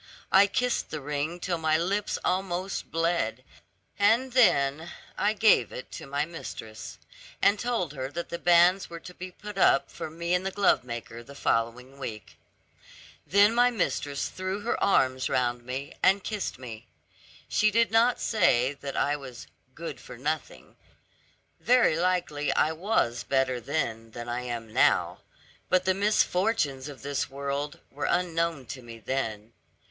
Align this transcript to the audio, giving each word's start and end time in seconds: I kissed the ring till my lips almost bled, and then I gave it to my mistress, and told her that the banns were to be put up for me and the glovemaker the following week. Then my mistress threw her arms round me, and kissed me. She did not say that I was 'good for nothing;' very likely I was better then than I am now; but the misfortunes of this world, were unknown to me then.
I 0.31 0.47
kissed 0.47 0.89
the 0.89 0.99
ring 0.99 1.39
till 1.39 1.59
my 1.59 1.77
lips 1.77 2.17
almost 2.25 2.89
bled, 2.89 3.43
and 3.99 4.31
then 4.33 4.91
I 5.15 5.33
gave 5.33 5.71
it 5.71 5.91
to 5.91 6.07
my 6.07 6.25
mistress, 6.25 6.97
and 7.39 7.59
told 7.59 7.93
her 7.93 8.09
that 8.11 8.29
the 8.29 8.39
banns 8.39 8.89
were 8.89 8.99
to 8.99 9.13
be 9.13 9.29
put 9.29 9.59
up 9.59 9.91
for 9.91 10.09
me 10.09 10.33
and 10.33 10.43
the 10.43 10.49
glovemaker 10.51 11.21
the 11.21 11.35
following 11.35 11.99
week. 11.99 12.35
Then 13.27 13.53
my 13.53 13.69
mistress 13.69 14.27
threw 14.29 14.61
her 14.61 14.83
arms 14.83 15.29
round 15.29 15.63
me, 15.63 15.93
and 16.01 16.23
kissed 16.23 16.57
me. 16.57 16.87
She 17.47 17.69
did 17.69 17.91
not 17.91 18.19
say 18.19 18.73
that 18.73 18.97
I 18.97 19.15
was 19.15 19.45
'good 19.75 19.99
for 20.01 20.17
nothing;' 20.17 20.77
very 21.59 21.95
likely 21.95 22.51
I 22.53 22.71
was 22.71 23.21
better 23.21 23.59
then 23.61 24.09
than 24.09 24.27
I 24.27 24.41
am 24.41 24.73
now; 24.73 25.19
but 25.69 25.85
the 25.85 25.93
misfortunes 25.93 26.89
of 26.89 27.03
this 27.03 27.29
world, 27.29 27.77
were 27.91 28.07
unknown 28.09 28.65
to 28.65 28.81
me 28.81 28.97
then. 28.97 29.53